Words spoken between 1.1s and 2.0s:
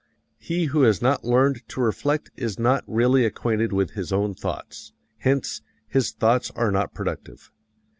learned to